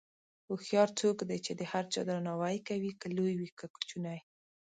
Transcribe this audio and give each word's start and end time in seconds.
هوښیار 0.47 0.89
څوک 0.99 1.17
دی 1.29 1.37
چې 1.45 1.51
د 1.59 1.61
هر 1.71 1.83
چا 1.93 2.01
درناوی 2.09 2.57
کوي، 2.67 2.91
که 3.01 3.07
لوی 3.17 3.33
وي 3.39 3.49
که 3.59 3.65
کوچنی. 3.75 4.19